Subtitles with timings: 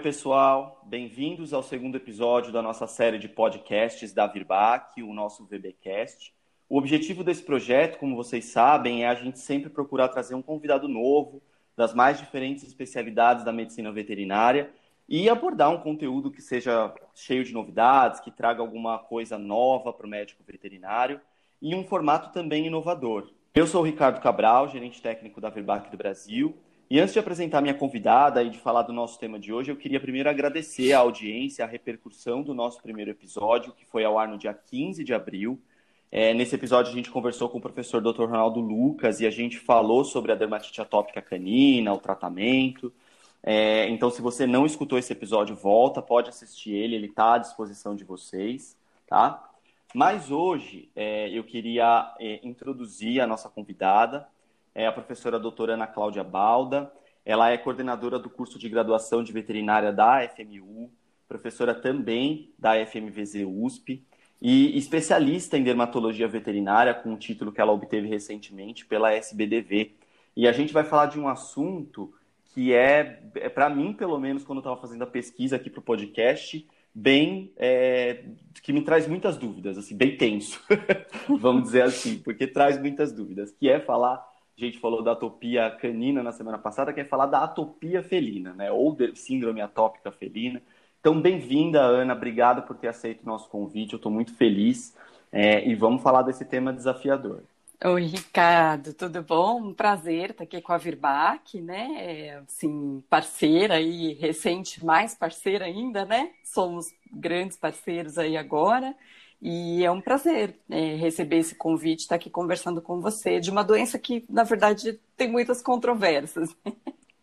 [0.00, 0.80] pessoal.
[0.86, 6.32] Bem-vindos ao segundo episódio da nossa série de podcasts da Virbac, o nosso VBcast.
[6.70, 10.88] O objetivo desse projeto, como vocês sabem, é a gente sempre procurar trazer um convidado
[10.88, 11.42] novo
[11.76, 14.70] das mais diferentes especialidades da medicina veterinária
[15.06, 20.06] e abordar um conteúdo que seja cheio de novidades, que traga alguma coisa nova para
[20.06, 21.20] o médico veterinário
[21.60, 23.30] e um formato também inovador.
[23.54, 26.56] Eu sou o Ricardo Cabral, gerente técnico da Virbac do Brasil.
[26.90, 29.76] E antes de apresentar minha convidada e de falar do nosso tema de hoje, eu
[29.76, 34.26] queria primeiro agradecer a audiência, a repercussão do nosso primeiro episódio, que foi ao ar
[34.26, 35.62] no dia 15 de abril.
[36.10, 38.24] É, nesse episódio, a gente conversou com o professor Dr.
[38.24, 42.92] Ronaldo Lucas e a gente falou sobre a dermatite atópica canina, o tratamento.
[43.40, 47.38] É, então, se você não escutou esse episódio, volta, pode assistir ele, ele está à
[47.38, 49.48] disposição de vocês, tá?
[49.94, 54.26] Mas hoje é, eu queria é, introduzir a nossa convidada,
[54.74, 56.92] é a professora doutora Ana Cláudia Balda.
[57.24, 60.90] Ela é coordenadora do curso de graduação de veterinária da FMU,
[61.28, 64.04] professora também da FMVZ USP
[64.40, 69.92] e especialista em dermatologia veterinária, com um título que ela obteve recentemente pela SBDV.
[70.34, 72.12] E a gente vai falar de um assunto
[72.54, 75.80] que é, é para mim, pelo menos, quando eu estava fazendo a pesquisa aqui para
[75.80, 78.24] o podcast, bem é,
[78.62, 80.60] que me traz muitas dúvidas, assim, bem tenso,
[81.38, 84.26] vamos dizer assim, porque traz muitas dúvidas, que é falar,
[84.60, 88.70] gente falou da atopia canina na semana passada, que é falar da atopia felina, né,
[88.70, 90.62] ou síndrome atópica felina.
[91.00, 94.94] Então, bem-vinda, Ana, obrigado por ter aceito o nosso convite, eu estou muito feliz,
[95.32, 97.42] é, e vamos falar desse tema desafiador.
[97.82, 99.58] Oi, Ricardo, tudo bom?
[99.68, 101.88] Um prazer estar aqui com a Virbac, né?
[101.96, 106.30] É, assim, parceira e recente, mais parceira ainda, né?
[106.44, 108.94] Somos grandes parceiros aí agora.
[109.42, 113.62] E é um prazer é, receber esse convite, estar aqui conversando com você de uma
[113.62, 116.54] doença que, na verdade, tem muitas controvérsias.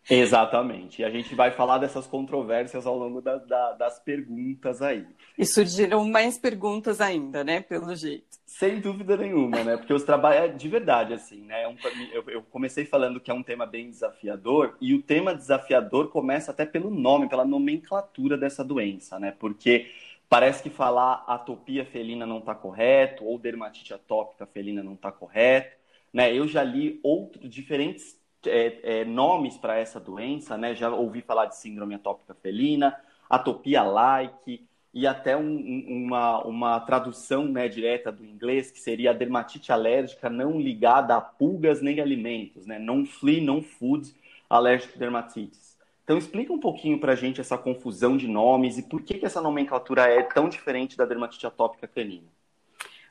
[0.09, 1.01] Exatamente.
[1.01, 5.05] E a gente vai falar dessas controvérsias ao longo da, da, das perguntas aí.
[5.37, 7.61] E surgiram mais perguntas ainda, né?
[7.61, 8.25] Pelo jeito.
[8.45, 9.75] Sem dúvida nenhuma, né?
[9.75, 11.63] Porque os trabalhos, é de verdade, assim, né?
[11.63, 11.67] É
[12.13, 16.51] eu, eu comecei falando que é um tema bem desafiador, e o tema desafiador começa
[16.51, 19.35] até pelo nome, pela nomenclatura dessa doença, né?
[19.37, 19.87] Porque
[20.29, 25.77] parece que falar atopia felina não está correto, ou dermatite atópica felina não está correto,
[26.13, 26.33] né?
[26.33, 30.75] Eu já li outros diferentes é, é, nomes para essa doença, né?
[30.75, 32.99] Já ouvi falar de síndrome atópica felina,
[33.29, 39.13] atopia like e até um, uma, uma tradução né, direta do inglês que seria a
[39.13, 42.79] dermatite alérgica não ligada a pulgas nem alimentos, né?
[42.79, 44.13] Non flea, non food
[44.49, 45.76] allergic dermatitis.
[46.07, 49.25] Então explica um pouquinho para a gente essa confusão de nomes e por que, que
[49.25, 52.23] essa nomenclatura é tão diferente da dermatite atópica canina.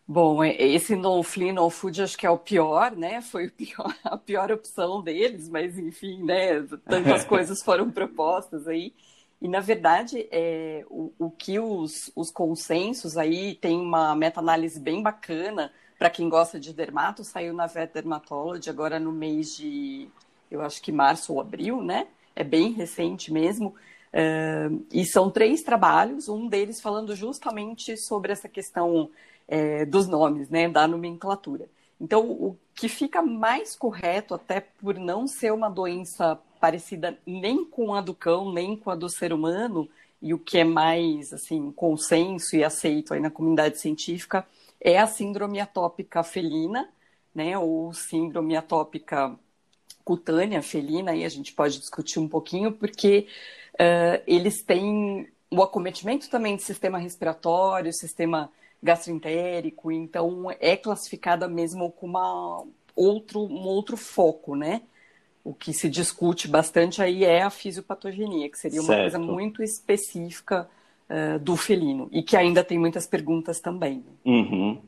[0.09, 3.21] Bom, esse no flea, no food acho que é o pior, né?
[3.21, 6.63] Foi pior, a pior opção deles, mas enfim, né?
[6.89, 8.95] Tantas coisas foram propostas aí.
[9.43, 15.03] E, na verdade, é, o, o que os, os consensos aí tem uma meta-análise bem
[15.03, 20.09] bacana para quem gosta de dermato, saiu na Vet Dermatology agora no mês de,
[20.51, 22.07] eu acho que março ou abril, né?
[22.37, 23.75] É bem recente mesmo.
[24.13, 29.11] Uh, e são três trabalhos, um deles falando justamente sobre essa questão
[29.49, 31.69] é, dos nomes, né, da nomenclatura.
[32.01, 37.95] Então, o que fica mais correto, até por não ser uma doença parecida nem com
[37.95, 39.89] a do cão, nem com a do ser humano,
[40.21, 44.47] e o que é mais, assim, consenso e aceito aí na comunidade científica,
[44.81, 46.89] é a síndrome atópica felina,
[47.35, 49.39] né, ou síndrome atópica
[50.07, 53.27] cutânea felina, aí a gente pode discutir um pouquinho, porque
[53.75, 58.49] uh, eles têm o acometimento também do sistema respiratório, sistema
[58.81, 64.83] gastroentérico, então é classificada mesmo com uma outro, um outro foco, né?
[65.43, 69.01] O que se discute bastante aí é a fisiopatogenia, que seria uma certo.
[69.01, 70.69] coisa muito específica
[71.11, 74.05] uh, do felino, e que ainda tem muitas perguntas também.
[74.25, 74.81] Uhum.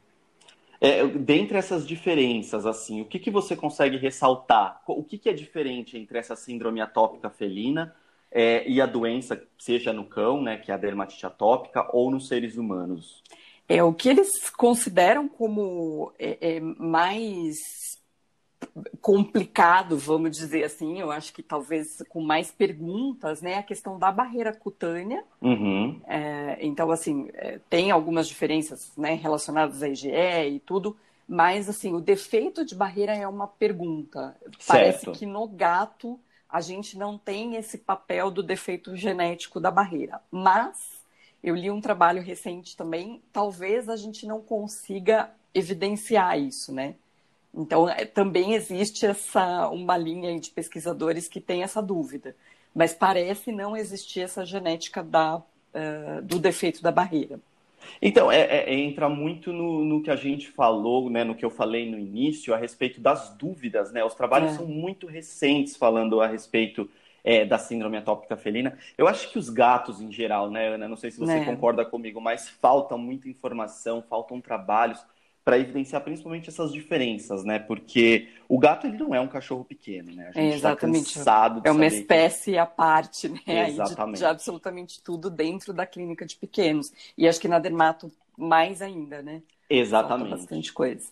[0.81, 4.81] É, dentre essas diferenças, assim, o que, que você consegue ressaltar?
[4.87, 7.95] O que, que é diferente entre essa síndrome atópica felina
[8.31, 12.29] é, e a doença, seja no cão, né, que é a dermatite atópica, ou nos
[12.29, 13.23] seres humanos?
[13.69, 17.88] É o que eles consideram como é, é, mais
[19.01, 23.57] complicado, vamos dizer assim, eu acho que talvez com mais perguntas, né?
[23.57, 25.25] A questão da barreira cutânea.
[25.41, 26.01] Uhum.
[26.07, 30.97] É, então, assim, é, tem algumas diferenças né, relacionadas à IgE e tudo,
[31.29, 34.37] mas, assim, o defeito de barreira é uma pergunta.
[34.59, 34.67] Certo.
[34.67, 40.21] Parece que no gato a gente não tem esse papel do defeito genético da barreira,
[40.31, 40.99] mas
[41.43, 46.95] eu li um trabalho recente também, talvez a gente não consiga evidenciar isso, né?
[47.55, 52.35] Então, é, também existe essa uma linha de pesquisadores que tem essa dúvida.
[52.75, 57.41] mas parece não existir essa genética da, uh, do defeito da barreira.
[58.01, 61.51] Então, é, é, entra muito no, no, que a gente falou, né, no que eu
[61.51, 64.05] falei no início, a respeito das dúvidas, né?
[64.05, 64.57] Os trabalhos é.
[64.57, 66.89] são muito recentes falando a respeito
[67.25, 68.79] é, da síndrome atópica felina.
[68.97, 70.89] Eu acho que os gatos, em geral, né, Ana?
[70.89, 71.45] Não sei se você é.
[71.45, 75.05] concorda comigo, mas falta muita informação, faltam trabalhos
[75.49, 77.59] para evidenciar principalmente essas diferenças, né?
[77.59, 80.25] Porque o gato ele não é um cachorro pequeno, né?
[80.25, 81.09] A gente é, exatamente.
[81.09, 82.59] Tá cansado de é uma espécie que...
[82.59, 83.71] à parte, né?
[83.71, 84.17] Exatamente.
[84.17, 86.93] De, de, absolutamente tudo dentro da clínica de pequenos.
[87.17, 89.41] E acho que na dermato mais ainda, né?
[89.71, 90.29] Exatamente.
[90.29, 91.09] Falta bastante coisa.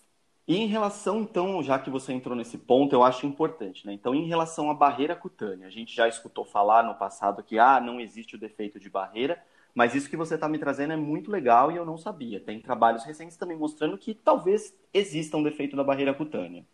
[0.47, 3.93] E em relação, então, já que você entrou nesse ponto, eu acho importante, né?
[3.93, 7.81] Então, em relação à barreira cutânea, a gente já escutou falar no passado que ah,
[7.81, 9.43] não existe o defeito de barreira,
[9.77, 12.39] mas isso que você está me trazendo é muito legal e eu não sabia.
[12.39, 16.65] Tem trabalhos recentes também mostrando que talvez exista um defeito da barreira cutânea.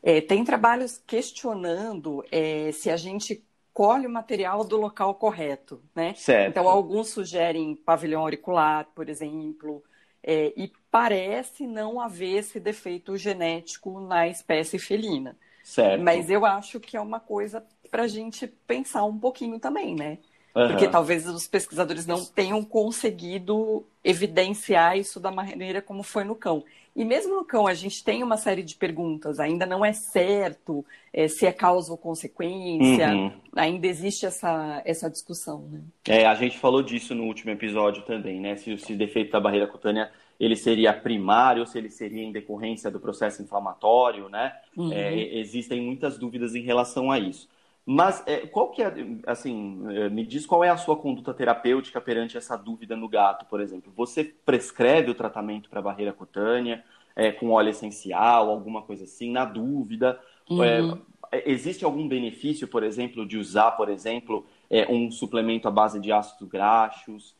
[0.00, 6.14] É, tem trabalhos questionando é, se a gente colhe o material do local correto, né?
[6.14, 6.50] Certo.
[6.50, 9.82] Então, alguns sugerem pavilhão auricular, por exemplo,
[10.22, 15.36] é, e parece não haver esse defeito genético na espécie felina.
[15.64, 16.00] Certo.
[16.00, 20.18] Mas eu acho que é uma coisa para a gente pensar um pouquinho também, né?
[20.54, 20.68] Uhum.
[20.68, 26.64] Porque talvez os pesquisadores não tenham conseguido evidenciar isso da maneira como foi no cão.
[26.94, 30.84] E mesmo no cão, a gente tem uma série de perguntas, ainda não é certo
[31.12, 33.32] é, se é causa ou consequência, uhum.
[33.56, 35.68] ainda existe essa, essa discussão.
[35.72, 35.80] Né?
[36.06, 38.54] É, a gente falou disso no último episódio também, né?
[38.54, 40.08] Se o defeito da barreira cutânea
[40.38, 44.52] ele seria primário ou se ele seria em decorrência do processo inflamatório, né?
[44.76, 44.92] Uhum.
[44.92, 47.48] É, existem muitas dúvidas em relação a isso.
[47.86, 48.92] Mas é, qual que é,
[49.26, 53.44] assim, é, me diz qual é a sua conduta terapêutica perante essa dúvida no gato,
[53.44, 53.92] por exemplo.
[53.94, 56.82] Você prescreve o tratamento para barreira cutânea
[57.14, 60.18] é, com óleo essencial, alguma coisa assim, na dúvida?
[60.50, 60.98] É, uhum.
[61.30, 66.00] É, existe algum benefício, por exemplo, de usar, por exemplo, é, um suplemento à base
[66.00, 67.36] de ácidos graxos?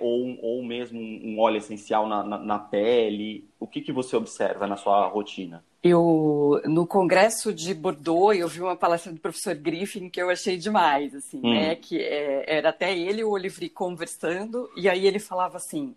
[0.00, 3.48] Ou, ou mesmo um óleo essencial na, na, na pele?
[3.58, 5.64] O que, que você observa na sua rotina?
[5.82, 10.58] Eu, no congresso de Bordeaux, eu vi uma palestra do professor Griffin que eu achei
[10.58, 11.54] demais, assim, hum.
[11.54, 11.74] né?
[11.74, 15.94] Que é, era até ele e o Olivri conversando, e aí ele falava assim,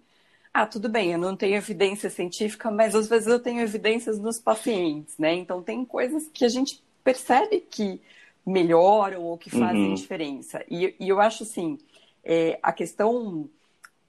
[0.54, 4.40] ah, tudo bem, eu não tenho evidência científica, mas às vezes eu tenho evidências nos
[4.40, 5.34] pacientes, né?
[5.34, 8.00] Então tem coisas que a gente percebe que
[8.46, 9.94] melhoram ou que fazem uhum.
[9.96, 10.64] diferença.
[10.70, 11.78] E, e, eu acho assim,
[12.24, 13.50] é, a questão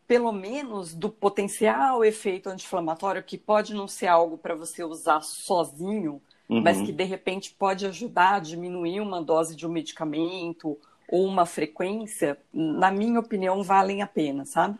[0.07, 6.21] pelo menos do potencial efeito anti-inflamatório, que pode não ser algo para você usar sozinho,
[6.49, 6.61] uhum.
[6.61, 10.79] mas que de repente pode ajudar a diminuir uma dose de um medicamento
[11.09, 14.79] ou uma frequência, na minha opinião, valem a pena, sabe?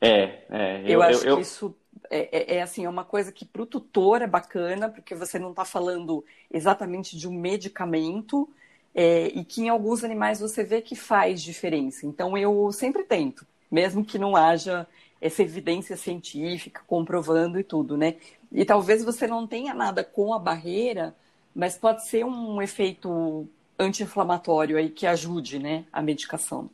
[0.00, 0.82] É, é.
[0.82, 1.74] Eu, eu acho eu, que isso
[2.10, 5.38] é, é, é, assim, é uma coisa que para o tutor é bacana, porque você
[5.38, 8.48] não está falando exatamente de um medicamento,
[8.94, 12.06] é, e que em alguns animais você vê que faz diferença.
[12.06, 14.86] Então eu sempre tento mesmo que não haja
[15.20, 18.14] essa evidência científica comprovando e tudo, né?
[18.52, 21.12] E talvez você não tenha nada com a barreira,
[21.52, 26.70] mas pode ser um efeito anti-inflamatório aí que ajude, né, a medicação.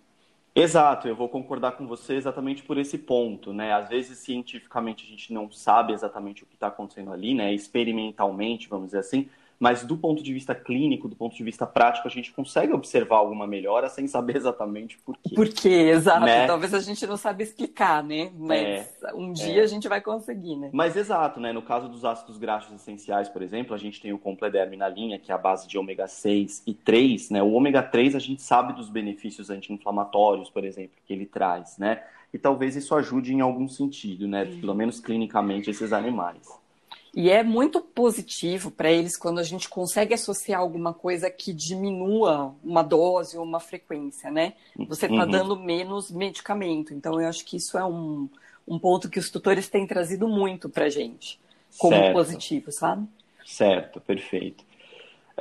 [0.55, 3.73] Exato, eu vou concordar com você exatamente por esse ponto, né?
[3.73, 7.55] Às vezes cientificamente a gente não sabe exatamente o que está acontecendo ali, né?
[7.55, 9.29] Experimentalmente, vamos dizer assim,
[9.61, 13.19] mas do ponto de vista clínico, do ponto de vista prático, a gente consegue observar
[13.19, 15.35] alguma melhora sem saber exatamente por quê.
[15.35, 16.25] Por quê, exato.
[16.25, 16.47] Né?
[16.47, 18.33] Talvez a gente não saiba explicar, né?
[18.35, 19.65] Mas é, um dia é.
[19.65, 20.71] a gente vai conseguir, né?
[20.73, 21.53] Mas exato, né?
[21.53, 25.19] No caso dos ácidos graxos essenciais, por exemplo, a gente tem o Complederm na linha,
[25.19, 27.43] que é a base de ômega 6 e 3, né?
[27.43, 32.03] O ômega 3 a gente sabe dos benefícios anti-inflamatórios, por exemplo, que ele traz, né?
[32.33, 34.47] E talvez isso ajude em algum sentido, né?
[34.47, 36.60] Pelo menos clinicamente, esses animais.
[37.15, 42.55] E é muito positivo para eles quando a gente consegue associar alguma coisa que diminua
[42.63, 44.55] uma dose ou uma frequência, né?
[44.89, 45.31] Você está uhum.
[45.31, 46.95] dando menos medicamento.
[46.95, 48.29] Então, eu acho que isso é um,
[48.67, 51.41] um ponto que os tutores têm trazido muito para a gente,
[51.77, 52.13] como certo.
[52.13, 53.09] positivo, sabe?
[53.45, 54.70] Certo, perfeito.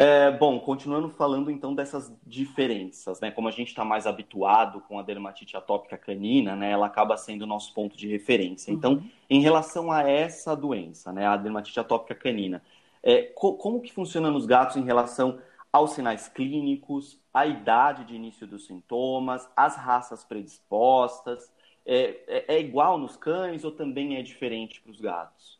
[0.01, 3.31] É, bom, continuando falando então dessas diferenças, né?
[3.31, 6.71] Como a gente está mais habituado com a dermatite atópica canina, né?
[6.71, 8.71] Ela acaba sendo o nosso ponto de referência.
[8.71, 9.09] Então, uhum.
[9.29, 11.27] em relação a essa doença, né?
[11.27, 12.63] A dermatite atópica canina,
[13.03, 15.37] é, co como que funciona nos gatos em relação
[15.71, 21.51] aos sinais clínicos, à idade de início dos sintomas, as raças predispostas?
[21.85, 25.58] É, é, é igual nos cães ou também é diferente para os gatos?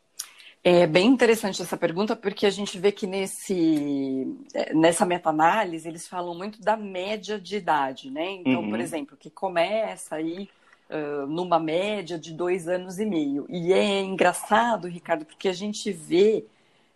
[0.62, 6.06] É bem interessante essa pergunta, porque a gente vê que nesse, é, nessa meta-análise eles
[6.06, 8.30] falam muito da média de idade, né?
[8.32, 8.68] Então, uhum.
[8.68, 10.50] por exemplo, que começa aí
[10.90, 13.46] uh, numa média de dois anos e meio.
[13.48, 16.44] E é engraçado, Ricardo, porque a gente vê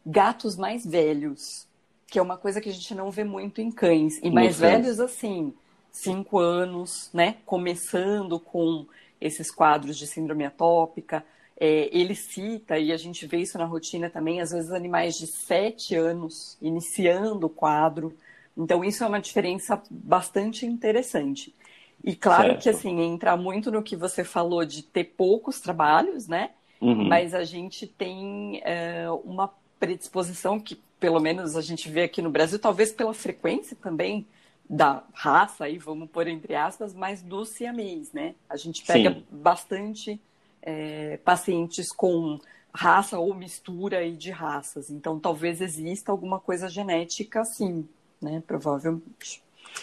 [0.05, 1.67] gatos mais velhos,
[2.07, 4.21] que é uma coisa que a gente não vê muito em cães.
[4.23, 5.55] E mais velhos, assim,
[5.91, 7.37] cinco anos, né?
[7.47, 8.87] Começando com
[9.19, 11.25] esses quadros de síndrome atópica.
[11.57, 15.27] É, ele cita, e a gente vê isso na rotina também, às vezes animais de
[15.27, 18.17] sete anos iniciando o quadro.
[18.57, 21.55] Então, isso é uma diferença bastante interessante.
[22.03, 22.63] E claro certo.
[22.63, 26.51] que, assim, entra muito no que você falou de ter poucos trabalhos, né?
[26.81, 27.09] Uhum.
[27.09, 32.31] Mas a gente tem é, uma predisposição que, pelo menos, a gente vê aqui no
[32.31, 34.27] Brasil, talvez pela frequência também
[34.69, 38.35] da raça, aí vamos pôr entre aspas, mas do siamês, né?
[38.49, 39.25] A gente pega Sim.
[39.31, 40.21] bastante
[40.65, 42.39] é, pacientes com
[42.73, 44.91] raça ou mistura de raças.
[44.91, 47.89] Então, talvez exista alguma coisa genética, sim,
[48.21, 48.43] né?
[48.45, 49.43] Provavelmente.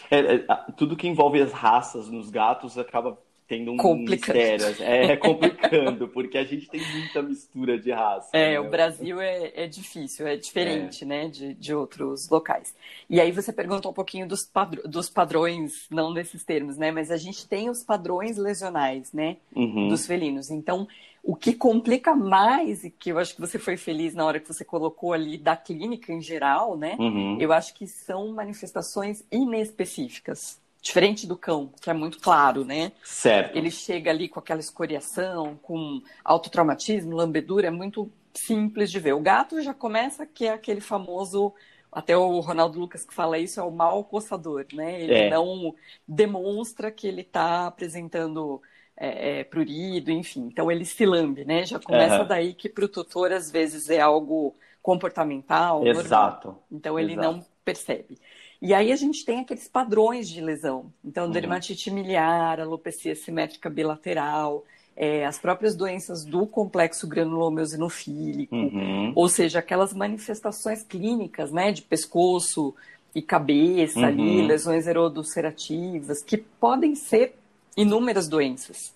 [0.10, 0.46] É, é,
[0.76, 3.18] tudo que envolve as raças nos gatos acaba
[3.52, 4.66] tendo um mistério.
[4.80, 8.30] É, é complicando, porque a gente tem muita mistura de raça.
[8.32, 8.60] É, né?
[8.62, 11.08] o Brasil é, é difícil, é diferente, é.
[11.08, 12.74] né, de, de outros locais.
[13.10, 17.12] E aí você perguntou um pouquinho dos, padr dos padrões, não nesses termos, né, mas
[17.12, 19.90] a gente tem os padrões lesionais, né, uhum.
[19.90, 20.50] dos felinos.
[20.50, 20.88] Então,
[21.22, 24.48] o que complica mais, e que eu acho que você foi feliz na hora que
[24.48, 27.38] você colocou ali da clínica em geral, né, uhum.
[27.38, 30.61] eu acho que são manifestações inespecíficas.
[30.82, 32.92] Diferente do cão, que é muito claro, né?
[33.04, 33.56] Certo.
[33.56, 39.14] Ele chega ali com aquela escoriação, com autotraumatismo, lambedura, é muito simples de ver.
[39.14, 41.54] O gato já começa que é aquele famoso,
[41.92, 45.02] até o Ronaldo Lucas que fala isso, é o mal coçador, né?
[45.02, 45.30] Ele é.
[45.30, 45.76] não
[46.08, 48.62] demonstra que ele está apresentando
[48.98, 50.48] é, é, prurido, enfim.
[50.52, 51.66] Então ele se lambe, né?
[51.66, 52.28] Já começa uhum.
[52.28, 55.86] daí que para o tutor às vezes é algo comportamental.
[55.86, 56.48] Exato.
[56.48, 56.68] Normal.
[56.72, 57.28] Então ele Exato.
[57.28, 58.20] não percebe.
[58.62, 60.92] E aí a gente tem aqueles padrões de lesão.
[61.04, 61.32] Então, uhum.
[61.32, 64.64] dermatite miliar, alopecia simétrica bilateral,
[64.96, 69.14] é, as próprias doenças do complexo granulomeosinofílico, uhum.
[69.16, 72.76] ou seja, aquelas manifestações clínicas, né, de pescoço
[73.16, 74.06] e cabeça uhum.
[74.06, 77.34] ali, lesões erodulcerativas, que podem ser
[77.76, 78.94] inúmeras doenças.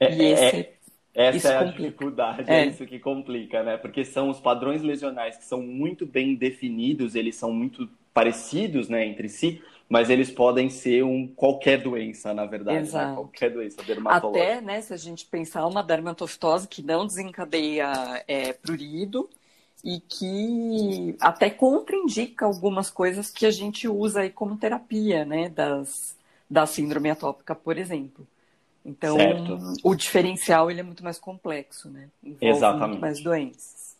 [0.00, 0.72] É, e esse, é,
[1.14, 1.82] essa é a complica.
[1.82, 2.62] dificuldade, é.
[2.62, 3.76] é isso que complica, né?
[3.76, 9.04] Porque são os padrões lesionais que são muito bem definidos, eles são muito parecidos né,
[9.04, 13.12] entre si, mas eles podem ser um qualquer doença, na verdade, né?
[13.14, 14.42] Qualquer doença dermatológica.
[14.42, 19.28] Até, né, se a gente pensar uma dermatofitose que não desencadeia é, prurido
[19.84, 26.16] e que até contraindica algumas coisas que a gente usa aí como terapia, né, das,
[26.48, 28.26] da síndrome atópica, por exemplo.
[28.82, 29.58] Então, certo.
[29.84, 32.08] o diferencial ele é muito mais complexo, né?
[32.24, 32.88] Envolve Exatamente.
[32.88, 33.94] muito mais doenças.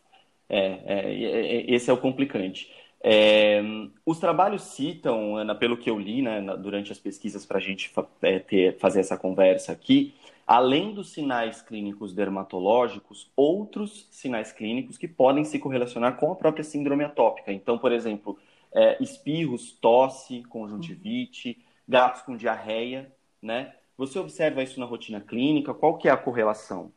[0.48, 2.70] É, é, é, esse é o complicante.
[3.02, 3.62] É,
[4.04, 7.92] os trabalhos citam, Ana, pelo que eu li né, durante as pesquisas para a gente
[8.22, 10.14] é, ter, fazer essa conversa aqui,
[10.46, 16.64] além dos sinais clínicos dermatológicos, outros sinais clínicos que podem se correlacionar com a própria
[16.64, 17.52] síndrome atópica.
[17.52, 18.38] Então, por exemplo,
[18.72, 23.74] é, espirros, tosse, conjuntivite, gatos com diarreia, né?
[23.96, 25.72] Você observa isso na rotina clínica?
[25.72, 26.92] Qual que é a correlação?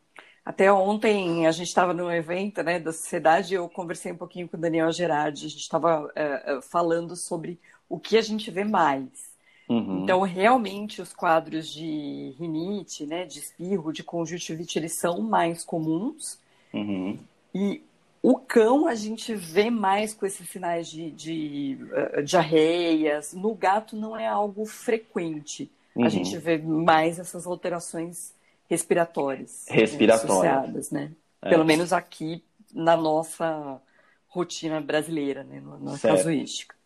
[0.49, 4.49] Até ontem a gente estava num evento né, da sociedade e eu conversei um pouquinho
[4.49, 8.49] com o Daniel Gerardi, a gente estava é, é, falando sobre o que a gente
[8.49, 9.29] vê mais.
[9.69, 10.01] Uhum.
[10.01, 16.39] Então, realmente, os quadros de rinite, né, de espirro, de conjuntivite, eles são mais comuns.
[16.73, 17.19] Uhum.
[17.53, 17.83] E
[18.19, 21.77] o cão a gente vê mais com esses sinais de, de
[22.17, 23.33] uh, diarreias.
[23.33, 25.69] No gato não é algo frequente.
[25.95, 26.05] Uhum.
[26.05, 28.33] A gente vê mais essas alterações
[28.69, 29.65] respiratórias.
[29.67, 30.31] Respiratórias.
[30.31, 31.11] Associadas, né?
[31.41, 31.49] É.
[31.49, 33.81] Pelo menos aqui na nossa
[34.27, 35.59] rotina brasileira, né?
[35.59, 36.77] Na nossa casuística.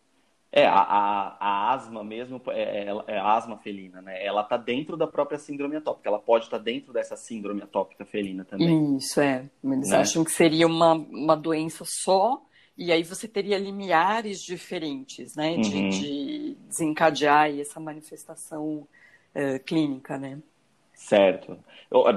[0.50, 4.24] É, a, a, a, asma mesmo, é, é, é, a asma felina, né?
[4.24, 6.08] Ela tá dentro da própria síndrome atópica.
[6.08, 8.96] Ela pode estar tá dentro dessa síndrome atópica felina também.
[8.96, 9.50] Isso, é.
[9.64, 9.96] Eles né?
[9.98, 12.40] acham que seria uma, uma doença só,
[12.78, 15.56] e aí você teria limiares diferentes, né?
[15.56, 15.88] De, uhum.
[15.88, 18.86] de desencadear essa manifestação
[19.34, 20.38] uh, clínica, né?
[20.94, 21.58] Certo.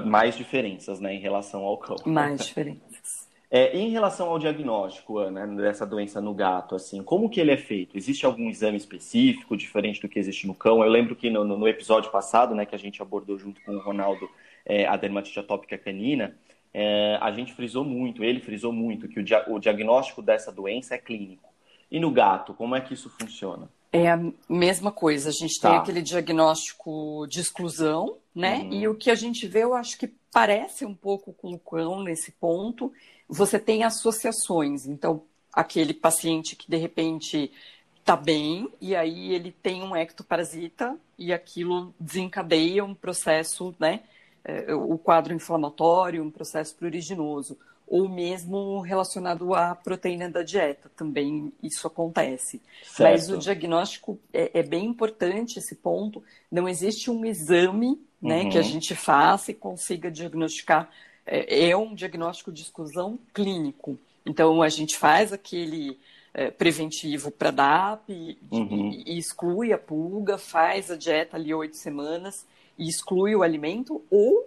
[0.06, 1.96] Mais diferenças, né, em relação ao cão.
[2.06, 3.28] Mais diferenças.
[3.50, 7.56] É, em relação ao diagnóstico, Ana, dessa doença no gato, assim, como que ele é
[7.56, 7.96] feito?
[7.96, 10.82] Existe algum exame específico, diferente do que existe no cão?
[10.82, 13.80] Eu lembro que no, no episódio passado, né, que a gente abordou junto com o
[13.80, 14.28] Ronaldo
[14.66, 16.36] é, a dermatite atópica canina,
[16.74, 20.94] é, a gente frisou muito, ele frisou muito, que o, dia, o diagnóstico dessa doença
[20.94, 21.48] é clínico.
[21.90, 23.70] E no gato, como é que isso funciona?
[23.92, 25.30] É a mesma coisa.
[25.30, 25.70] A gente tá.
[25.70, 28.58] tem aquele diagnóstico de exclusão, né?
[28.58, 28.72] Uhum.
[28.72, 32.02] E o que a gente vê, eu acho que parece um pouco com o cão
[32.02, 32.92] nesse ponto.
[33.28, 34.86] Você tem associações.
[34.86, 37.50] Então, aquele paciente que de repente
[37.98, 44.00] está bem e aí ele tem um ectoparasita e aquilo desencadeia um processo, né?
[44.48, 51.52] é, o quadro inflamatório, um processo pruriginoso, ou mesmo relacionado à proteína da dieta, também
[51.62, 52.60] isso acontece.
[52.82, 53.10] Certo.
[53.10, 56.22] Mas o diagnóstico é, é, bem importante esse ponto.
[56.50, 58.50] Não existe um exame né, uhum.
[58.50, 60.90] que a gente faça e consiga diagnosticar.
[61.26, 63.98] É, é um diagnóstico de exclusão clínico.
[64.26, 65.98] Então a gente faz aquele
[66.34, 68.90] é, preventivo para DAP e, uhum.
[68.92, 72.46] e, e exclui a pulga, faz a dieta ali oito semanas
[72.78, 74.46] e exclui o alimento ou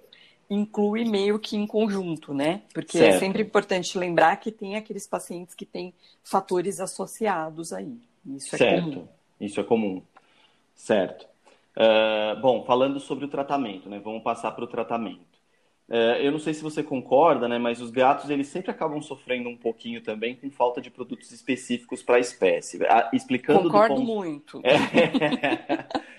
[0.51, 2.63] inclui meio que em conjunto, né?
[2.73, 3.15] Porque é certo.
[3.15, 7.97] é sempre importante lembrar que tem aqueles pacientes que têm fatores associados aí.
[8.25, 8.83] Isso é certo.
[8.83, 9.07] comum.
[9.39, 10.03] Isso é comum.
[10.75, 11.25] Certo.
[11.73, 14.01] Uh, bom, falando sobre o tratamento, né?
[14.03, 15.31] Vamos passar para o tratamento.
[15.87, 17.57] Uh, eu não sei se você concorda, né?
[17.57, 22.03] Mas os gatos eles sempre acabam sofrendo um pouquinho também com falta de produtos específicos
[22.03, 22.75] para a espécie.
[22.75, 23.63] Uh, explicando.
[23.63, 24.05] Concordo ponto...
[24.05, 24.61] muito.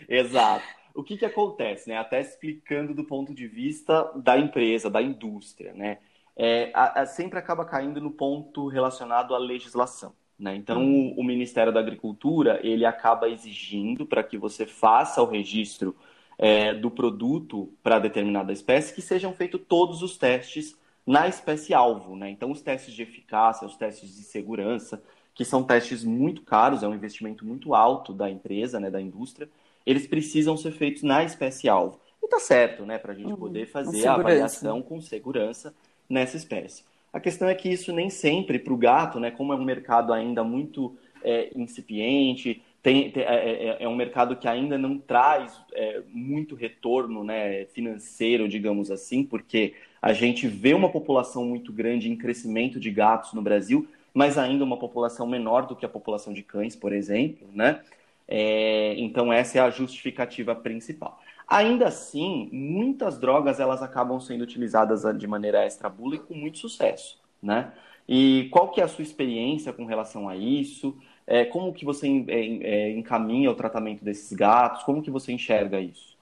[0.08, 0.20] É...
[0.20, 1.96] Exato o que, que acontece, né?
[1.96, 5.98] Até explicando do ponto de vista da empresa, da indústria, né?
[6.36, 10.14] É, a, a, sempre acaba caindo no ponto relacionado à legislação.
[10.38, 10.56] Né?
[10.56, 11.14] Então, uhum.
[11.16, 15.94] o, o, Ministério da Agricultura ele acaba exigindo para que você faça o registro
[16.38, 22.16] é, do produto para determinada espécie que sejam feitos todos os testes na espécie alvo.
[22.16, 22.30] Né?
[22.30, 25.02] Então, os testes de eficácia, os testes de segurança,
[25.34, 29.48] que são testes muito caros, é um investimento muito alto da empresa, né, da indústria,
[29.86, 32.00] eles precisam ser feitos na espécie-alvo.
[32.22, 33.36] E tá certo, né, para a gente uhum.
[33.36, 35.74] poder fazer a avaliação com segurança
[36.08, 36.84] nessa espécie.
[37.12, 40.12] A questão é que isso nem sempre, para o gato, né, como é um mercado
[40.12, 45.60] ainda muito é, incipiente, tem, tem, é, é, é, um mercado que ainda não traz
[45.72, 52.10] é, muito retorno né, financeiro, digamos assim, porque a gente vê uma população muito grande
[52.10, 56.32] em crescimento de gatos no Brasil, mas ainda uma população menor do que a população
[56.32, 57.80] de cães, por exemplo, né?
[58.26, 61.20] É, então essa é a justificativa principal.
[61.46, 67.20] Ainda assim, muitas drogas elas acabam sendo utilizadas de maneira extrabula e com muito sucesso,
[67.42, 67.72] né?
[68.08, 70.96] E qual que é a sua experiência com relação a isso?
[71.26, 74.82] É, como que você é, é, encaminha o tratamento desses gatos?
[74.82, 76.16] Como que você enxerga isso?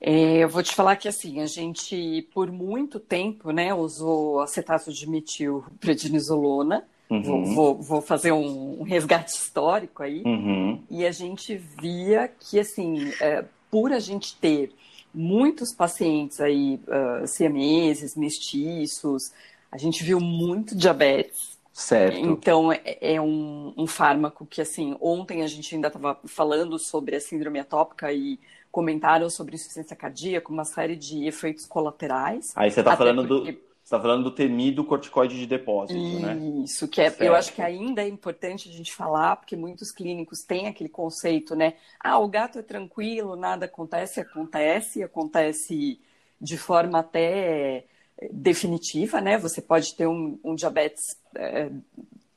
[0.00, 4.92] É, eu vou te falar que assim, a gente por muito tempo, né, usou acetato
[4.92, 7.22] de metil prednisolona, Uhum.
[7.22, 10.22] Vou, vou, vou, fazer um, resgate histórico aí.
[10.24, 10.82] Uhum.
[10.90, 14.72] E a gente via que, assim, é, por a gente ter
[15.12, 19.30] muitos pacientes aí, uh, siameses, mestiços,
[19.70, 21.52] a gente viu muito diabetes.
[21.70, 22.18] Certo.
[22.18, 27.16] Então, é, é um, um, fármaco que, assim, ontem a gente ainda estava falando sobre
[27.16, 28.38] a síndrome atópica e
[28.70, 32.52] comentaram sobre insuficiência cardíaca, uma série de efeitos colaterais.
[32.56, 33.52] Aí você está falando porque...
[33.52, 36.36] do está falando do temido corticoide de depósito, Isso, né?
[36.64, 37.22] Isso, que é, certo.
[37.22, 41.54] eu acho que ainda é importante a gente falar, porque muitos clínicos têm aquele conceito,
[41.54, 41.74] né?
[42.00, 46.00] Ah, o gato é tranquilo, nada acontece, acontece, acontece
[46.40, 47.84] de forma até
[48.30, 49.36] definitiva, né?
[49.38, 51.70] Você pode ter um, um diabetes é,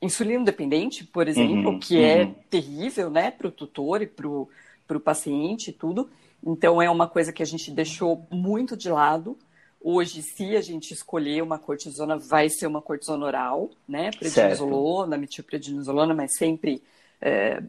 [0.00, 2.22] insulino dependente, por exemplo, uhum, que é uhum.
[2.22, 6.08] é terrível, né, para o tutor e para o paciente e tudo.
[6.44, 9.36] Então, é uma coisa que a gente deixou muito de lado.
[9.88, 14.10] Hoje, se a gente escolher uma cortisona, vai ser uma cortisona oral, né?
[14.10, 16.82] Prednisolona, metilprednisolona, mas sempre
[17.20, 17.62] é,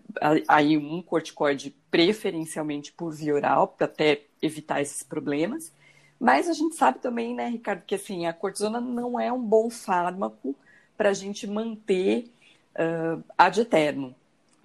[0.48, 5.72] aí um corticoide preferencialmente por via oral, para até evitar esses problemas.
[6.20, 9.70] Mas a gente sabe também, né, Ricardo, que assim, a cortisona não é um bom
[9.70, 10.56] fármaco
[10.98, 12.32] para a gente manter
[12.74, 14.16] uh, ad eterno.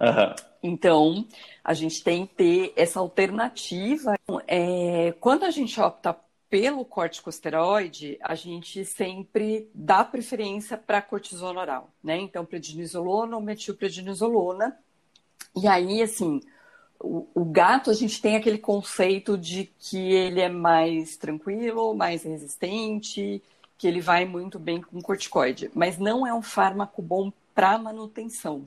[0.01, 0.35] Uhum.
[0.63, 1.23] Então,
[1.63, 4.15] a gente tem que ter essa alternativa.
[4.47, 6.17] É, quando a gente opta
[6.53, 12.15] pelo corticosteroide, a gente sempre dá preferência para cortisona oral, né?
[12.19, 14.77] Então, prednisolona ou metilprednisolona.
[15.55, 16.41] E aí, assim,
[16.99, 22.21] o, o, gato, a gente tem aquele conceito de que ele é mais tranquilo, mais
[22.21, 23.41] resistente,
[23.75, 28.63] que ele vai muito bem com corticoide, mas não é um fármaco bom para manutenção.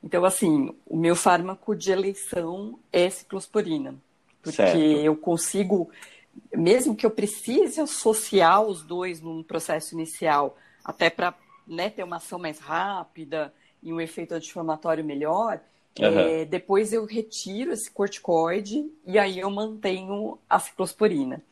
[0.00, 3.96] Então, assim, o meu fármaco de eleição é ciclosporina,
[4.40, 4.78] porque certo.
[4.78, 5.90] eu consigo
[6.56, 11.34] mesmo que eu precise associar os dois num processo inicial, até para
[11.66, 15.60] né, ter uma ação mais rápida e um efeito anti-inflamatório melhor,
[15.98, 16.06] uhum.
[16.06, 21.42] é, depois eu retiro esse corticoide e aí eu mantenho a ciclosporina.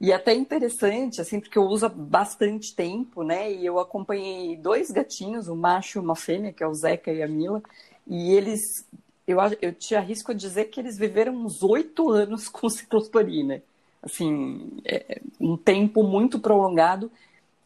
[0.00, 3.50] E até interessante, assim, porque eu uso há bastante tempo, né?
[3.50, 7.22] E eu acompanhei dois gatinhos, um macho e uma fêmea, que é o Zeca e
[7.22, 7.62] a Mila,
[8.06, 8.86] e eles,
[9.26, 13.62] eu, eu te arrisco a dizer que eles viveram uns oito anos com ciclosporina
[14.04, 17.10] assim, é, um tempo muito prolongado,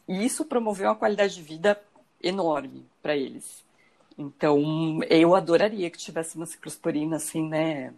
[0.07, 1.81] e isso promoveu uma qualidade de vida
[2.23, 3.65] enorme para eles.
[4.17, 7.93] Então, eu adoraria que tivesse uma ciclosporina assim, né,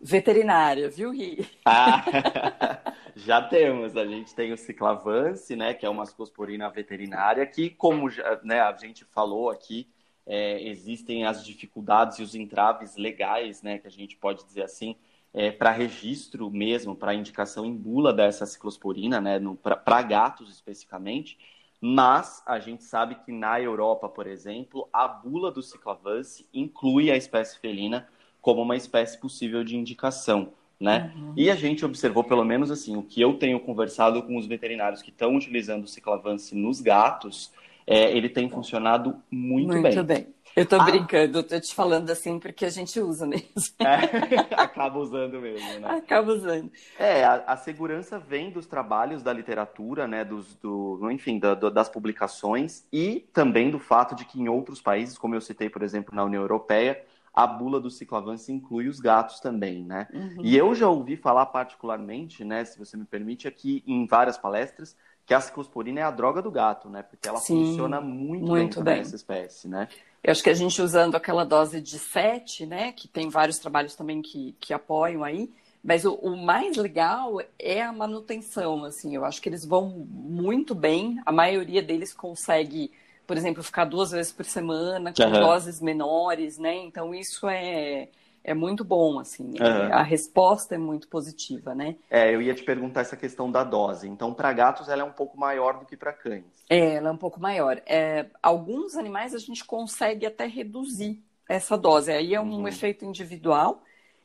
[0.00, 1.46] veterinária, viu, Ri?
[1.64, 2.02] Ah,
[3.14, 3.96] já temos.
[3.96, 8.60] A gente tem o Ciclavance, né, que é uma ciclosporina veterinária, que, como já, né,
[8.60, 9.86] a gente falou aqui,
[10.26, 14.96] é, existem as dificuldades e os entraves legais, né, que a gente pode dizer assim,
[15.32, 21.38] é, para registro mesmo, para indicação em bula dessa ciclosporina, né, para gatos especificamente.
[21.80, 27.16] Mas a gente sabe que na Europa, por exemplo, a bula do Ciclavance inclui a
[27.16, 28.06] espécie felina
[28.40, 30.52] como uma espécie possível de indicação.
[30.78, 31.12] Né?
[31.14, 31.32] Uhum.
[31.36, 35.02] E a gente observou, pelo menos assim, o que eu tenho conversado com os veterinários
[35.02, 37.52] que estão utilizando o ciclavance nos gatos,
[37.86, 39.94] é, ele tem funcionado muito, muito bem.
[39.94, 40.26] Muito bem.
[40.56, 40.84] Eu tô ah.
[40.84, 43.50] brincando, tô te falando assim porque a gente usa mesmo.
[43.78, 45.88] É, acaba usando mesmo, né?
[45.88, 46.70] Acaba usando.
[46.98, 51.70] É, a, a, segurança vem dos trabalhos da literatura, né, dos, do, enfim, da, do,
[51.70, 55.82] das publicações e também do fato de que em outros países, como eu citei, por
[55.82, 57.00] exemplo, na União Europeia,
[57.32, 60.08] a bula do ciclavance inclui os gatos também, né?
[60.12, 60.40] Uhum.
[60.42, 64.96] E eu já ouvi falar particularmente, né, se você me permite, aqui em várias palestras,
[65.24, 67.02] que a ciclosporina é a droga do gato, né?
[67.02, 68.96] Porque ela Sim, funciona muito, muito bem, bem.
[68.98, 69.86] nessa espécie, né?
[70.22, 73.94] Eu acho que a gente usando aquela dose de 7, né, que tem vários trabalhos
[73.94, 75.50] também que, que apoiam aí,
[75.82, 80.74] mas o, o, mais legal é a manutenção, assim, eu acho que eles vão muito
[80.74, 82.92] bem, a maioria deles consegue,
[83.26, 85.32] por exemplo, ficar duas vezes por semana, com uhum.
[85.40, 88.08] doses menores, né, então isso é,
[88.42, 89.44] é muito bom, assim.
[89.44, 89.92] Uhum.
[89.92, 91.96] A resposta é muito positiva, né?
[92.10, 94.08] É, eu ia te perguntar essa questão da dose.
[94.08, 96.44] Então, para gatos, ela é um pouco maior do que para cães.
[96.68, 97.80] É, ela é um pouco maior.
[97.86, 102.10] É, alguns animais a gente consegue até reduzir essa dose.
[102.10, 102.68] Aí é um uhum.
[102.68, 103.82] efeito individual.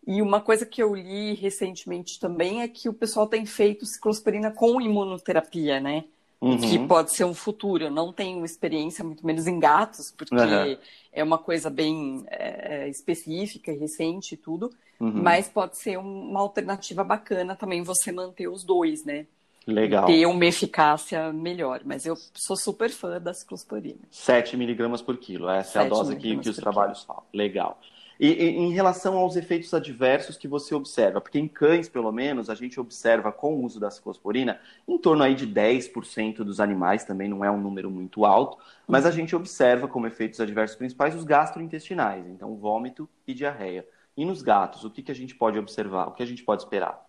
[0.07, 4.51] E uma coisa que eu li recentemente também é que o pessoal tem feito ciclosporina
[4.51, 6.05] com imunoterapia, né?
[6.41, 6.57] Uhum.
[6.57, 7.85] que pode ser um futuro.
[7.85, 10.77] Eu não tenho experiência, muito menos em gatos, porque uhum.
[11.11, 14.69] é uma coisa bem é, é, específica e recente e tudo,
[14.99, 15.11] uhum.
[15.23, 19.25] mas pode ser uma alternativa bacana também você manter os dois, né?
[19.65, 20.05] Legal.
[20.05, 21.81] Ter uma eficácia melhor.
[21.83, 24.01] Mas eu sou super fã da ciclosporina.
[24.11, 25.49] 7 miligramas por quilo.
[25.49, 27.23] Essa é a dose que, que os trabalhos falam.
[27.33, 27.79] Legal.
[28.19, 32.49] E, e, em relação aos efeitos adversos que você observa, porque em cães, pelo menos,
[32.49, 37.03] a gente observa com o uso da ciclosporina em torno aí de 10% dos animais,
[37.03, 41.15] também não é um número muito alto, mas a gente observa como efeitos adversos principais
[41.15, 43.85] os gastrointestinais, então vômito e diarreia.
[44.17, 46.07] E nos gatos, o que, que a gente pode observar?
[46.07, 47.04] O que a gente pode esperar?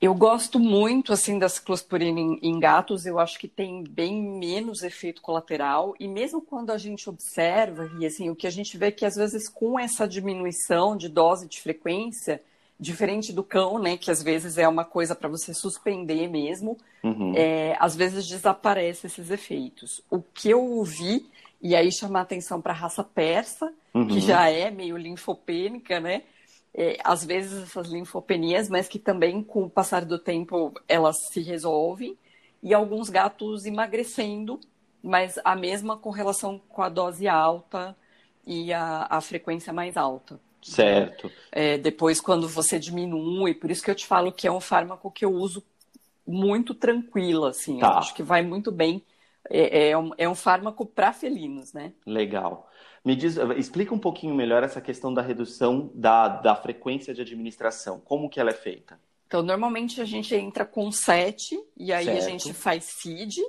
[0.00, 4.82] Eu gosto muito assim da ciclosporina em, em, gatos, eu acho que tem bem menos
[4.82, 8.88] efeito colateral e mesmo quando a gente observa e assim o que a gente vê
[8.88, 12.42] é que às vezes com essa diminuição de dose de frequência,
[12.78, 17.32] diferente do cão, né, que às vezes é uma coisa para você suspender mesmo, uhum.
[17.34, 20.02] é, às vezes desaparece esses efeitos.
[20.10, 21.26] O que eu vi
[21.60, 24.06] e aí chamar atenção para a raça persa, uhum.
[24.06, 26.22] que já é meio linfopênica, né?
[26.76, 31.40] É, às vezes essas linfopenias, mas que também com o passar do tempo elas se
[31.40, 32.16] resolvem,
[32.62, 34.60] e alguns gatos emagrecendo,
[35.02, 37.96] mas a mesma correlação com a dose alta
[38.46, 40.38] e a, a frequência mais alta.
[40.60, 41.30] Certo.
[41.52, 45.10] É, depois, quando você diminui, por isso que eu te falo que é um fármaco
[45.10, 45.62] que eu uso
[46.26, 47.98] muito tranquilo, assim, tá.
[47.98, 49.02] acho que vai muito bem.
[49.48, 51.92] É, é um, é um fármaco para felinos, né?
[52.04, 52.68] Legal.
[53.06, 58.00] Me diz, explica um pouquinho melhor essa questão da redução da, da frequência de administração.
[58.00, 58.98] Como que ela é feita?
[59.28, 62.18] Então, normalmente a gente entra com 7 e aí certo.
[62.18, 63.40] a gente faz feed.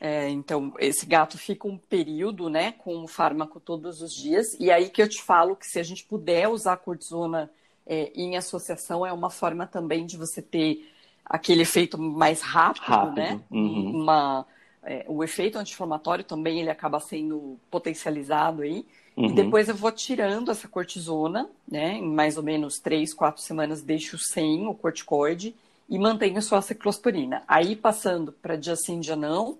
[0.00, 4.58] É, então, esse gato fica um período, né, com o fármaco todos os dias.
[4.58, 7.48] E aí que eu te falo que se a gente puder usar cortisona
[7.86, 10.92] é, em associação, é uma forma também de você ter
[11.24, 13.14] aquele efeito mais rápido, rápido.
[13.14, 13.40] né?
[13.52, 14.02] Uhum.
[14.02, 14.44] Uma,
[14.86, 18.86] é, o efeito anti-inflamatório também ele acaba sendo potencializado aí.
[19.16, 19.26] Uhum.
[19.26, 21.94] E depois eu vou tirando essa cortisona, né?
[21.94, 25.54] Em mais ou menos três, quatro semanas deixo sem o corticoide
[25.88, 27.42] e mantenho só a ciclosporina.
[27.48, 29.58] Aí passando para dia sim, dia não,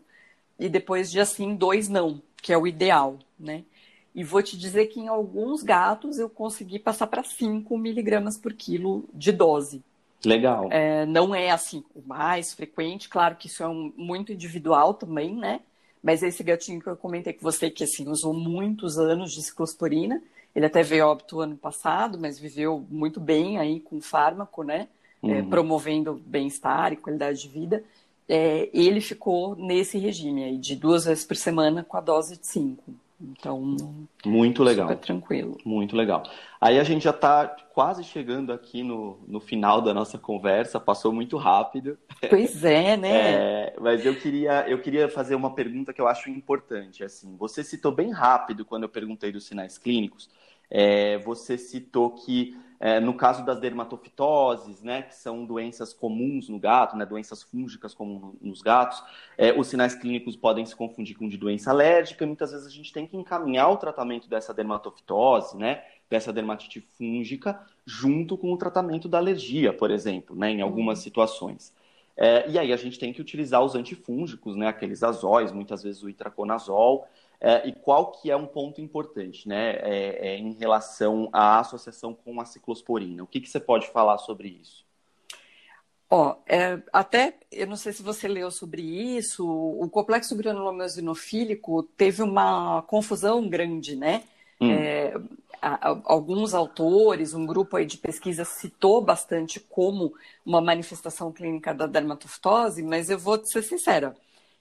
[0.58, 3.64] e depois dia sim, dois não, que é o ideal, né?
[4.14, 8.54] E vou te dizer que em alguns gatos eu consegui passar para 5 miligramas por
[8.54, 9.82] quilo de dose.
[10.24, 10.68] Legal.
[10.70, 15.34] É, não é assim o mais frequente, claro que isso é um, muito individual também,
[15.34, 15.60] né?
[16.02, 20.22] Mas esse gatinho que eu comentei com você, que assim, usou muitos anos de ciclosporina,
[20.54, 24.88] ele até veio óbito ano passado, mas viveu muito bem aí com fármaco, né?
[25.22, 25.34] É, uhum.
[25.38, 27.84] É, promovendo bem-estar e qualidade de vida.
[28.28, 32.46] É, ele ficou nesse regime aí, de duas vezes por semana com a dose de
[32.46, 32.94] cinco.
[33.20, 34.88] Então, muito legal.
[34.88, 35.56] Super tranquilo.
[35.64, 36.22] Muito legal.
[36.60, 41.12] Aí a gente já está quase chegando aqui no, no final da nossa conversa, passou
[41.12, 41.98] muito rápido.
[42.28, 43.56] Pois é, né?
[43.66, 47.02] É, mas eu queria, eu queria fazer uma pergunta que eu acho importante.
[47.02, 50.28] Assim, você citou bem rápido quando eu perguntei dos sinais clínicos.
[50.70, 56.58] É, você citou que É, no caso das dermatofitoses, né, que são doenças comuns no
[56.58, 59.02] gato, né, doenças fúngicas comuns nos gatos,
[59.38, 62.70] é, os sinais clínicos podem se confundir com de doença alérgica e muitas vezes a
[62.70, 68.56] gente tem que encaminhar o tratamento dessa dermatofitose, né, dessa dermatite fúngica, junto com o
[68.56, 71.04] tratamento da alergia, por exemplo, né, em algumas uhum.
[71.04, 71.74] situações.
[72.16, 76.02] É, e aí a gente tem que utilizar os antifúngicos, né, aqueles azóis, muitas vezes
[76.02, 77.06] o itraconazol,
[77.64, 82.40] e qual que é um ponto importante, né, é, é, em relação à associação com
[82.40, 83.22] a ciclosporina?
[83.22, 84.84] O que, que você pode falar sobre isso?
[86.08, 92.22] Ó, é, até, eu não sei se você leu sobre isso, o complexo granulomeosinofílico teve
[92.22, 94.22] uma confusão grande, né?
[94.60, 94.70] Hum.
[94.70, 95.14] É,
[95.60, 101.74] a, a, alguns autores, um grupo aí de pesquisa citou bastante como uma manifestação clínica
[101.74, 104.16] da dermatofitose, mas eu vou ser sincera,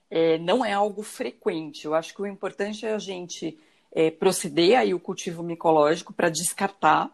[0.10, 1.86] é, não é algo frequente.
[1.86, 3.58] Eu acho que o importante é a gente
[3.92, 7.10] é, proceder aí o cultivo micológico para descartar.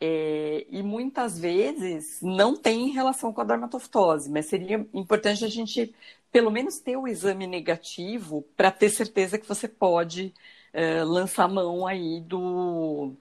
[0.00, 5.92] É, e muitas vezes não tem relação com a dermatofitose, mas seria importante a gente
[6.30, 10.32] pelo menos ter o exame negativo para ter certeza que você pode
[10.72, 13.12] é, lançar mão aí do,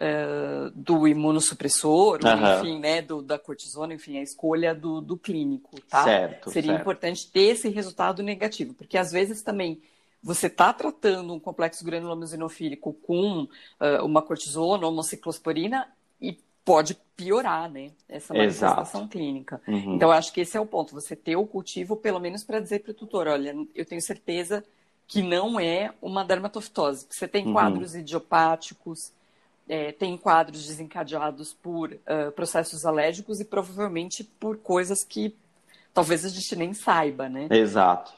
[0.00, 2.58] uh, do imunossupressor, uhum.
[2.58, 6.04] enfim, né, do, da cortisona, enfim, a escolha do, do clínico, tá?
[6.04, 6.80] Certo, Seria certo.
[6.80, 9.80] importante ter esse resultado negativo, porque às vezes também
[10.22, 15.86] você está tratando um complexo granulomesinofílico com uh, uma cortisona ou uma ciclosporina
[16.20, 19.08] e pode piorar, né, essa manifestação Exato.
[19.08, 19.60] clínica.
[19.66, 19.94] Uhum.
[19.94, 22.80] Então, acho que esse é o ponto, você ter o cultivo, pelo menos para dizer
[22.80, 24.64] para o tutor, olha, eu tenho certeza
[25.06, 27.06] que não é uma dermatofitose.
[27.10, 27.52] Você tem uhum.
[27.52, 29.12] quadros idiopáticos,
[29.70, 35.36] é, tem quadros desencadeados por uh, processos alérgicos e provavelmente por coisas que
[35.94, 37.46] talvez a gente nem saiba, né?
[37.48, 38.12] Exato.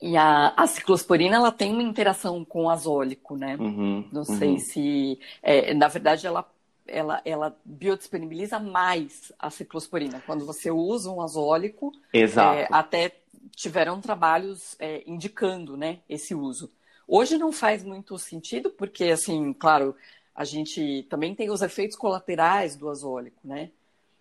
[0.00, 3.56] E a, a ciclosporina, ela tem uma interação com o azólico, né?
[3.56, 4.58] Uhum, Não sei uhum.
[4.58, 5.18] se...
[5.42, 6.48] É, na verdade, ela,
[6.86, 10.22] ela, ela biodisponibiliza mais a ciclosporina.
[10.24, 11.92] Quando você usa um azólico...
[12.12, 12.58] Exato.
[12.58, 13.16] É, até
[13.56, 16.70] tiveram trabalhos é, indicando, né, esse uso.
[17.06, 19.96] Hoje não faz muito sentido, porque, assim, claro,
[20.40, 23.68] a gente também tem os efeitos colaterais do azólico, né?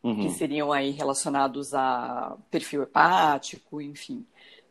[0.04, 0.24] Uhum.
[0.24, 4.26] Que seriam aí relacionados a perfil hepático, enfim.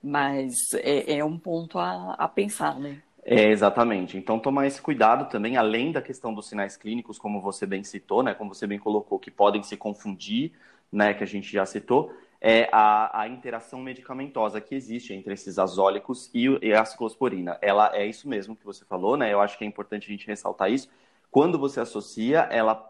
[0.05, 3.01] Mas é, é um ponto a, a pensar, né?
[3.25, 4.19] É, exatamente.
[4.19, 8.23] Então, tomar esse cuidado também, além da questão dos sinais clínicos, como você bem citou,
[8.23, 8.35] né?
[8.35, 10.53] Como você bem colocou, que podem se confundir,
[10.93, 11.15] né?
[11.15, 16.31] Que a gente já citou, é a, a interação medicamentosa que existe entre esses azólicos
[16.35, 17.57] e, e a ciclosporina.
[17.63, 19.33] Ela é isso mesmo que você falou, né?
[19.33, 20.91] Eu acho que é importante a gente ressaltar isso
[21.31, 22.89] quando você associa, ela,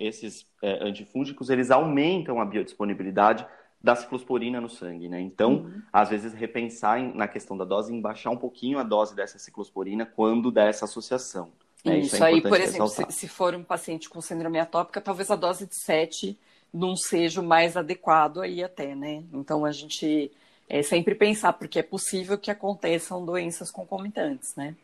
[0.00, 3.46] esses é, antifúngicos, eles aumentam a biodisponibilidade
[3.82, 5.20] da ciclosporina no sangue, né?
[5.20, 5.82] Então, uhum.
[5.92, 9.38] às vezes, repensar em, na questão da dose, em baixar um pouquinho a dose dessa
[9.38, 11.52] ciclosporina quando der essa associação.
[11.84, 11.98] Né?
[11.98, 15.30] Isso, Isso é aí, por exemplo, se, se, for um paciente com síndrome atópica, talvez
[15.30, 16.38] a dose de 7
[16.72, 19.22] não seja o mais adequado aí até, né?
[19.30, 20.32] Então, a gente
[20.66, 24.74] é sempre pensar, porque é possível que aconteçam doenças concomitantes, né?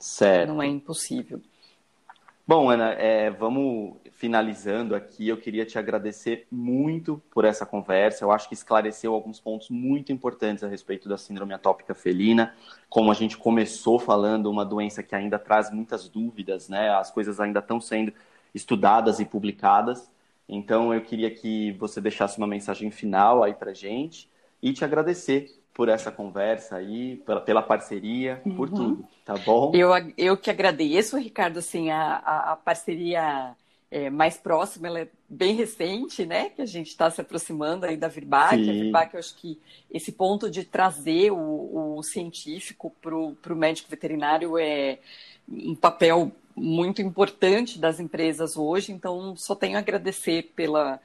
[0.00, 0.48] Certo.
[0.48, 1.38] Não é impossível.
[2.48, 5.28] Bom, Ana, é, vamos finalizando aqui.
[5.28, 8.24] Eu queria te agradecer muito por essa conversa.
[8.24, 12.54] Eu acho que esclareceu alguns pontos muito importantes a respeito da síndrome atópica felina.
[12.88, 16.88] Como a gente começou falando, uma doença que ainda traz muitas dúvidas, né?
[16.88, 18.14] As coisas ainda estão sendo
[18.54, 20.10] estudadas e publicadas.
[20.48, 24.26] Então, eu queria que você deixasse uma mensagem final aí para gente
[24.62, 28.56] e te agradecer por essa conversa aí, pela, pela parceria, uhum.
[28.56, 29.70] por tudo, tá bom?
[29.72, 33.54] Eu, eu que agradeço, Ricardo, assim, a, a, a parceria
[33.88, 36.50] é, mais próxima, ela é bem recente, né?
[36.50, 38.56] Que a gente está se aproximando aí da Virbac.
[38.56, 38.68] Sim.
[38.68, 43.88] A Virbac, eu acho que esse ponto de trazer o, o científico para o médico
[43.88, 44.98] veterinário é
[45.48, 50.98] um papel muito importante das empresas hoje, então só tenho a agradecer pela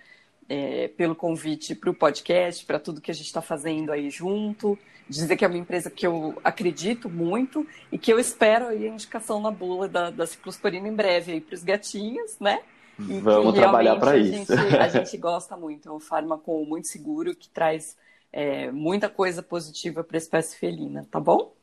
[0.49, 4.77] é, pelo convite para o podcast, para tudo que a gente está fazendo aí junto.
[5.07, 8.89] Dizer que é uma empresa que eu acredito muito e que eu espero aí a
[8.89, 12.61] indicação na bula da, da ciclosporina em breve aí para os gatinhos, né?
[12.99, 14.55] E Vamos trabalhar para isso.
[14.55, 17.97] Gente, a gente gosta muito, é um fármaco muito seguro que traz
[18.31, 21.53] é, muita coisa positiva para a espécie felina, tá bom?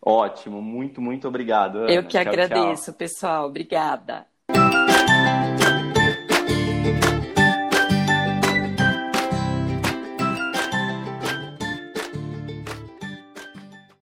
[0.00, 1.78] Ótimo, muito, muito obrigado.
[1.78, 1.92] Ana.
[1.92, 2.94] Eu que tchau, agradeço, tchau.
[2.94, 3.46] pessoal.
[3.46, 4.26] Obrigada.